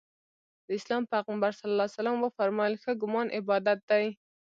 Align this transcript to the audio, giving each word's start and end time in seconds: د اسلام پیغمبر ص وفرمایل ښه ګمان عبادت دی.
د 0.65 0.67
اسلام 0.79 1.03
پیغمبر 1.13 1.51
ص 1.59 1.61
وفرمایل 2.25 2.75
ښه 2.81 2.91
ګمان 3.01 3.27
عبادت 3.39 3.79
دی. 3.89 4.05